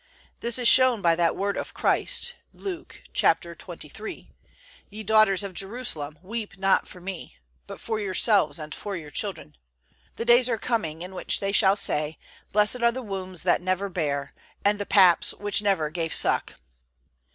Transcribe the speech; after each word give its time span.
This 0.39 0.57
is 0.57 0.67
shown 0.67 1.03
by 1.03 1.13
that 1.15 1.35
word 1.35 1.55
of 1.57 1.75
Christ, 1.75 2.33
Luke 2.55 3.03
xxiii, 3.15 4.31
"Ye 4.89 5.03
daughters 5.03 5.43
of 5.43 5.53
Jerusalem, 5.53 6.17
weep 6.23 6.57
not 6.57 6.87
for 6.87 6.99
me, 6.99 7.37
but 7.67 7.79
for 7.79 7.99
yourselves 7.99 8.57
and 8.57 8.73
for 8.73 8.95
your 8.95 9.11
children. 9.11 9.55
The 10.15 10.25
days 10.25 10.49
are 10.49 10.57
coming, 10.57 11.03
in 11.03 11.13
which 11.13 11.39
they 11.39 11.51
shall 11.51 11.75
say: 11.75 12.17
Blessed 12.51 12.81
are 12.81 12.91
the 12.91 13.03
wombs 13.03 13.43
that 13.43 13.61
never 13.61 13.89
bare, 13.89 14.33
and 14.65 14.79
the 14.79 14.87
paps 14.87 15.35
which 15.35 15.61
never 15.61 15.91
gave 15.91 16.15
suck." 16.15 16.55